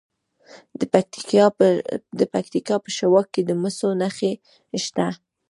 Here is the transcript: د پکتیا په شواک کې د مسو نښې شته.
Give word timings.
د 2.19 2.21
پکتیا 2.33 2.75
په 2.83 2.89
شواک 2.97 3.27
کې 3.33 3.41
د 3.45 3.51
مسو 3.61 3.89
نښې 4.01 4.31
شته. 4.83 5.07